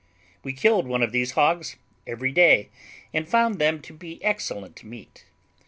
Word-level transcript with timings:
We 0.43 0.53
killed 0.53 0.87
one 0.87 1.03
of 1.03 1.11
these 1.11 1.33
hogs 1.33 1.75
every 2.07 2.31
day, 2.31 2.69
and 3.13 3.29
found 3.29 3.59
them 3.59 3.79
to 3.83 3.93
be 3.93 4.19
excellent 4.23 4.83
meat. 4.83 5.25